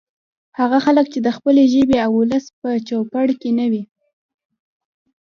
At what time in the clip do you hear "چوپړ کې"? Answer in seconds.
2.87-3.49